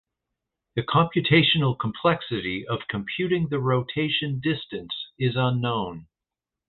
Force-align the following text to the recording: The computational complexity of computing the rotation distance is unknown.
The 0.75 0.81
computational 0.81 1.77
complexity 1.77 2.65
of 2.67 2.79
computing 2.89 3.49
the 3.49 3.59
rotation 3.59 4.39
distance 4.39 4.95
is 5.19 5.35
unknown. 5.35 6.07